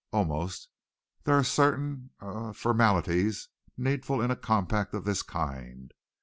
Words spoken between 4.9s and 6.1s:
of this kind."